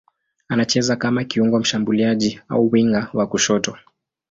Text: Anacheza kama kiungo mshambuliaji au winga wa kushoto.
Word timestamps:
Anacheza 0.47 0.95
kama 0.95 1.23
kiungo 1.23 1.59
mshambuliaji 1.59 2.41
au 2.49 2.69
winga 2.71 3.09
wa 3.13 3.27
kushoto. 3.27 3.77